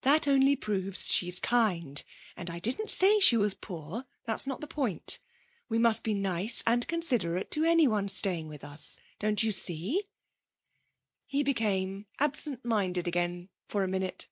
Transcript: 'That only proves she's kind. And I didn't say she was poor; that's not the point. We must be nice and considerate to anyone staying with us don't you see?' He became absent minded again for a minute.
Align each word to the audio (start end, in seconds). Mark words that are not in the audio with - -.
'That 0.00 0.26
only 0.26 0.56
proves 0.56 1.06
she's 1.12 1.38
kind. 1.38 2.04
And 2.38 2.48
I 2.48 2.58
didn't 2.58 2.88
say 2.88 3.20
she 3.20 3.36
was 3.36 3.52
poor; 3.52 4.06
that's 4.24 4.46
not 4.46 4.62
the 4.62 4.66
point. 4.66 5.20
We 5.68 5.76
must 5.78 6.02
be 6.04 6.14
nice 6.14 6.62
and 6.66 6.88
considerate 6.88 7.50
to 7.50 7.64
anyone 7.64 8.08
staying 8.08 8.48
with 8.48 8.64
us 8.64 8.96
don't 9.18 9.42
you 9.42 9.52
see?' 9.52 10.04
He 11.26 11.42
became 11.42 12.06
absent 12.18 12.64
minded 12.64 13.06
again 13.06 13.50
for 13.68 13.84
a 13.84 13.88
minute. 13.88 14.26